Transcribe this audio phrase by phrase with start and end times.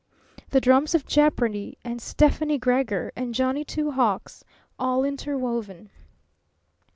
[0.49, 4.43] The drums of jeopardy and Stefani Gregor and Johnny Two Hawks,
[4.79, 5.91] all interwoven.